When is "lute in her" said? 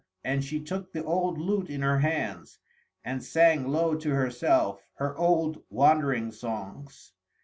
1.37-1.99